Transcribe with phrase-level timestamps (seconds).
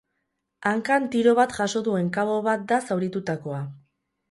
[0.69, 3.63] Hankan tiro bat jaso duen kabo bat da zauritutakoa.